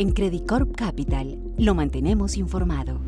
[0.00, 3.00] En Credit Corp Capital lo mantenemos informado.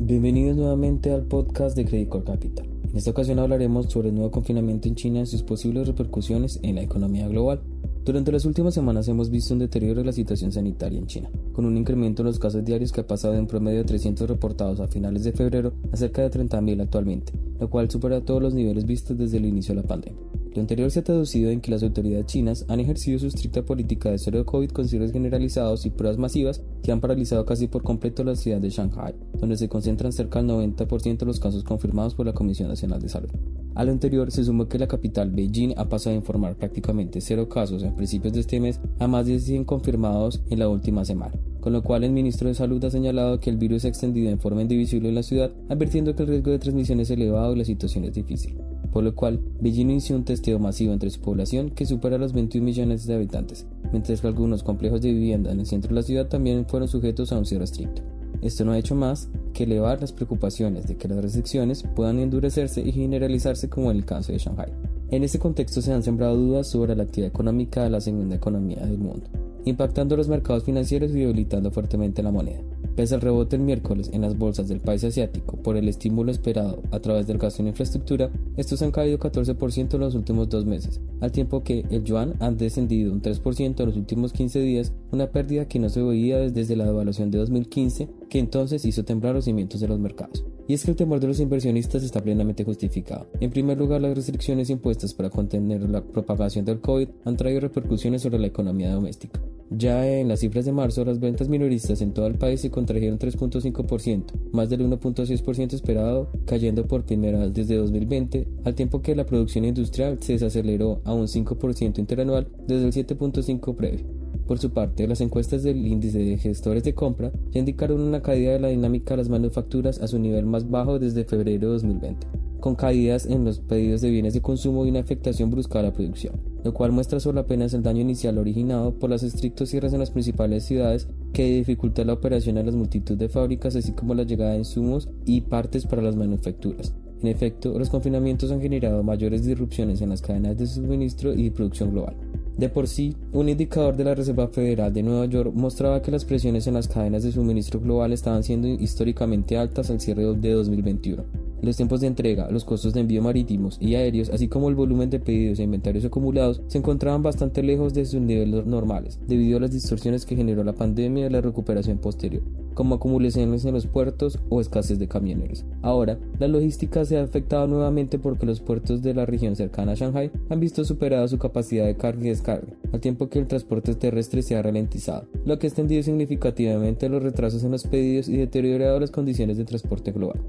[0.00, 2.66] Bienvenidos nuevamente al podcast de Credit Corp Capital.
[2.82, 6.74] En esta ocasión hablaremos sobre el nuevo confinamiento en China y sus posibles repercusiones en
[6.74, 7.60] la economía global.
[8.04, 11.64] Durante las últimas semanas hemos visto un deterioro de la situación sanitaria en China, con
[11.64, 14.80] un incremento en los casos diarios que ha pasado de un promedio de 300 reportados
[14.80, 18.84] a finales de febrero a cerca de 30.000 actualmente, lo cual supera todos los niveles
[18.84, 20.20] vistos desde el inicio de la pandemia.
[20.56, 24.10] Lo anterior se ha traducido en que las autoridades chinas han ejercido su estricta política
[24.10, 28.24] de cero COVID con cierres generalizados y pruebas masivas que han paralizado casi por completo
[28.24, 32.24] la ciudad de Shanghai, donde se concentran cerca del 90% de los casos confirmados por
[32.24, 33.28] la Comisión Nacional de Salud.
[33.74, 37.50] A lo anterior se sumó que la capital Beijing ha pasado a informar prácticamente cero
[37.50, 41.34] casos a principios de este mes a más de 100 confirmados en la última semana
[41.60, 44.30] con lo cual el ministro de Salud ha señalado que el virus se ha extendido
[44.30, 47.58] en forma indivisible en la ciudad, advirtiendo que el riesgo de transmisión es elevado y
[47.58, 48.56] la situación es difícil
[48.96, 52.64] por lo cual Beijing inició un testeo masivo entre su población que supera los 21
[52.64, 56.28] millones de habitantes, mientras que algunos complejos de vivienda en el centro de la ciudad
[56.28, 58.00] también fueron sujetos a un cierre estricto.
[58.40, 62.80] Esto no ha hecho más que elevar las preocupaciones de que las restricciones puedan endurecerse
[62.80, 64.72] y generalizarse como en el caso de Shanghai.
[65.10, 68.86] En este contexto se han sembrado dudas sobre la actividad económica de la segunda economía
[68.86, 69.26] del mundo,
[69.66, 72.62] impactando los mercados financieros y debilitando fuertemente la moneda.
[72.96, 76.82] Pese al rebote el miércoles en las bolsas del país asiático por el estímulo esperado
[76.90, 81.02] a través del gasto en infraestructura, estos han caído 14% en los últimos dos meses,
[81.20, 85.30] al tiempo que el yuan ha descendido un 3% en los últimos 15 días, una
[85.30, 89.44] pérdida que no se veía desde la devaluación de 2015, que entonces hizo temblar los
[89.44, 90.44] cimientos de los mercados.
[90.68, 93.26] Y es que el temor de los inversionistas está plenamente justificado.
[93.40, 98.22] En primer lugar, las restricciones impuestas para contener la propagación del COVID han traído repercusiones
[98.22, 99.40] sobre la economía doméstica.
[99.70, 103.18] Ya en las cifras de marzo, las ventas minoristas en todo el país se contrajeron
[103.18, 109.26] 3.5%, más del 1.6% esperado, cayendo por primera vez desde 2020, al tiempo que la
[109.26, 114.15] producción industrial se desaceleró a un 5% interanual desde el 7.5% previo.
[114.46, 118.52] Por su parte, las encuestas del índice de gestores de compra ya indicaron una caída
[118.52, 122.26] de la dinámica de las manufacturas a su nivel más bajo desde febrero de 2020,
[122.60, 125.92] con caídas en los pedidos de bienes de consumo y una afectación brusca a la
[125.92, 129.98] producción, lo cual muestra solo apenas el daño inicial originado por los estrictos cierres en
[129.98, 134.22] las principales ciudades que dificulta la operación a las multitud de fábricas así como la
[134.22, 136.94] llegada de insumos y partes para las manufacturas.
[137.20, 141.90] En efecto, los confinamientos han generado mayores disrupciones en las cadenas de suministro y producción
[141.90, 142.14] global.
[142.56, 146.24] De por sí, un indicador de la Reserva Federal de Nueva York mostraba que las
[146.24, 151.22] presiones en las cadenas de suministro global estaban siendo históricamente altas al cierre de 2021.
[151.60, 155.10] Los tiempos de entrega, los costos de envío marítimos y aéreos, así como el volumen
[155.10, 159.60] de pedidos e inventarios acumulados, se encontraban bastante lejos de sus niveles normales, debido a
[159.60, 162.42] las distorsiones que generó la pandemia y la recuperación posterior
[162.76, 165.64] como acumulaciones en los puertos o escasez de camioneros.
[165.80, 169.94] Ahora, la logística se ha afectado nuevamente porque los puertos de la región cercana a
[169.94, 173.94] Shanghai han visto superada su capacidad de carga y descarga, al tiempo que el transporte
[173.94, 178.36] terrestre se ha ralentizado, lo que ha extendido significativamente los retrasos en los pedidos y
[178.36, 180.42] deteriorado las condiciones de transporte global.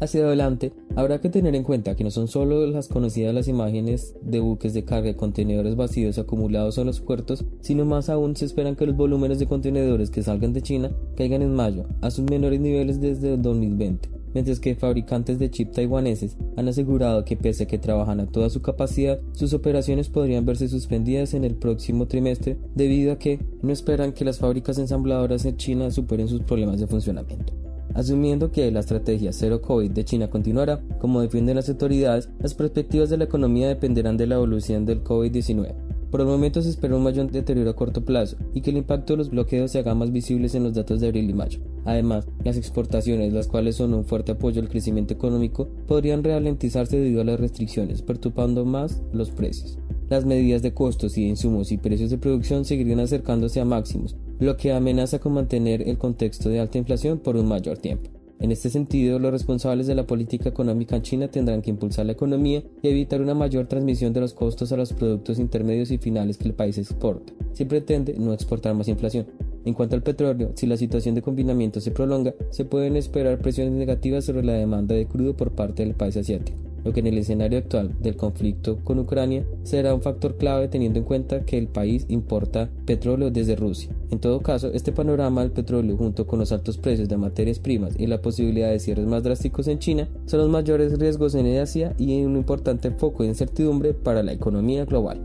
[0.00, 4.14] Hacia adelante, habrá que tener en cuenta que no son solo las conocidas las imágenes
[4.22, 8.44] de buques de carga y contenedores vacíos acumulados en los puertos, sino más aún se
[8.44, 12.24] esperan que los volúmenes de contenedores que salgan de China caigan en mayo a sus
[12.24, 17.64] menores niveles desde el 2020 mientras que fabricantes de chip taiwaneses han asegurado que pese
[17.64, 22.06] a que trabajan a toda su capacidad, sus operaciones podrían verse suspendidas en el próximo
[22.06, 26.80] trimestre debido a que no esperan que las fábricas ensambladoras en China superen sus problemas
[26.80, 27.61] de funcionamiento.
[27.94, 33.10] Asumiendo que la estrategia cero COVID de China continuará, como defienden las autoridades, las perspectivas
[33.10, 35.74] de la economía dependerán de la evolución del COVID-19.
[36.10, 39.14] Por el momento se espera un mayor deterioro a corto plazo y que el impacto
[39.14, 41.60] de los bloqueos se haga más visibles en los datos de abril y mayo.
[41.86, 47.22] Además, las exportaciones, las cuales son un fuerte apoyo al crecimiento económico, podrían ralentizarse debido
[47.22, 49.78] a las restricciones, perturbando más los precios.
[50.10, 54.14] Las medidas de costos y de insumos y precios de producción seguirían acercándose a máximos,
[54.42, 58.10] lo que amenaza con mantener el contexto de alta inflación por un mayor tiempo.
[58.40, 62.12] En este sentido, los responsables de la política económica en China tendrán que impulsar la
[62.12, 66.38] economía y evitar una mayor transmisión de los costos a los productos intermedios y finales
[66.38, 69.26] que el país exporta, si pretende no exportar más inflación.
[69.64, 73.74] En cuanto al petróleo, si la situación de confinamiento se prolonga, se pueden esperar presiones
[73.74, 77.18] negativas sobre la demanda de crudo por parte del país asiático lo que en el
[77.18, 81.68] escenario actual del conflicto con Ucrania será un factor clave teniendo en cuenta que el
[81.68, 83.94] país importa petróleo desde Rusia.
[84.10, 87.94] En todo caso, este panorama del petróleo junto con los altos precios de materias primas
[87.98, 91.94] y la posibilidad de cierres más drásticos en China son los mayores riesgos en Asia
[91.98, 95.20] y un importante foco de incertidumbre para la economía global.